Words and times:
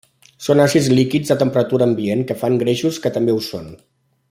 Són 0.45 0.61
àcids 0.63 0.87
líquids 0.99 1.33
a 1.35 1.37
temperatura 1.43 1.87
ambient 1.91 2.25
que 2.31 2.39
fan 2.45 2.57
greixos 2.65 2.99
que 3.05 3.13
també 3.19 3.37
ho 3.37 3.45
són. 3.51 3.71